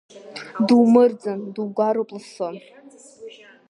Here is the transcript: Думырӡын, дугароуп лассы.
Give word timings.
Думырӡын, 0.67 1.39
дугароуп 1.53 2.09
лассы. 2.15 2.49